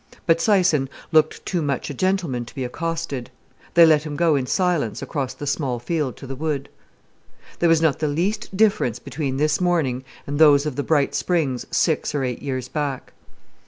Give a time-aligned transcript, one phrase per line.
[0.25, 3.29] But Syson looked too much a gentleman to be accosted.
[3.75, 6.69] They let him go in silence across the small field to the wood.
[7.59, 11.67] There was not the least difference between this morning and those of the bright springs,
[11.69, 13.13] six or eight years back.